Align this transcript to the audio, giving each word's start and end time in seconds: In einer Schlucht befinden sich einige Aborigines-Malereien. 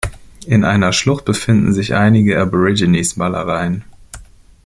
In 0.47 0.65
einer 0.65 0.93
Schlucht 0.93 1.25
befinden 1.25 1.73
sich 1.73 1.93
einige 1.93 2.39
Aborigines-Malereien. 2.41 3.83